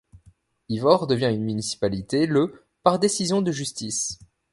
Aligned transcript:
Ivor 0.69 1.05
devient 1.05 1.29
une 1.31 1.43
municipalité 1.43 2.25
le 2.25 2.65
par 2.81 2.97
décision 2.97 3.43
de 3.43 3.51
justice. 3.51 4.17